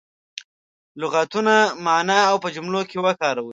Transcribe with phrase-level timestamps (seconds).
[1.01, 1.55] لغتونه
[1.85, 3.49] معنا او په جملو کې وکاروي.